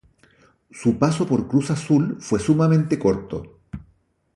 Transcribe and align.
Su 0.71 0.97
paso 0.97 1.27
por 1.27 1.47
Cruz 1.47 1.69
Azul 1.69 2.17
fue 2.19 2.39
sumamente 2.39 2.97
corto. 2.97 3.59